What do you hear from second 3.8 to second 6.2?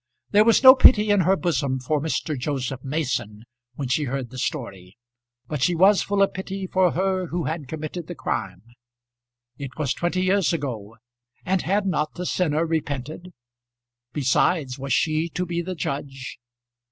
she heard the story, but she was